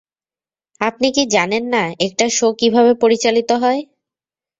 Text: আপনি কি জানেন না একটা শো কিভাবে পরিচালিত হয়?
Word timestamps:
আপনি 0.81 1.07
কি 1.15 1.23
জানেন 1.35 1.63
না 1.73 1.83
একটা 2.05 2.25
শো 2.29 2.47
কিভাবে 2.59 2.91
পরিচালিত 3.03 3.49
হয়? 3.63 3.81